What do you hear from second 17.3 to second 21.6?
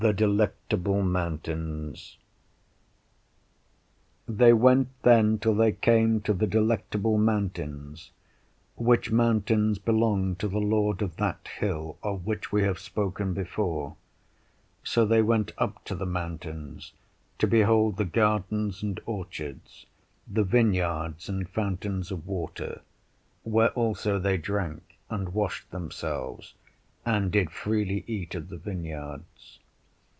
to behold the gardens and orchards, the vineyards and